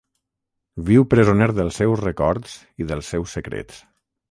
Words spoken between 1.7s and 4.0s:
seus records i dels seus secrets.